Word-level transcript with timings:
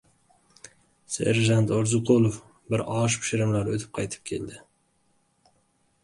Serjant 1.15 1.73
Orziqulov 1.79 2.39
bir 2.73 2.83
osh 3.01 3.17
pishirimlar 3.25 3.69
o‘tib 3.75 3.91
qaytib 3.99 4.25
keldi. 4.31 4.57